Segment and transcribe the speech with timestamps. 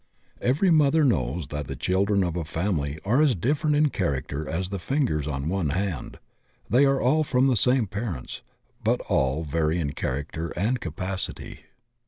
[0.41, 4.69] Every mother knows that the children of a family are as different in character as
[4.69, 6.19] the fingers on one 74 THB OCEAN OF THBOSOPHY hand—
[6.73, 8.41] ^they are all from the same parents,
[8.83, 11.59] but all vary in character and capacity.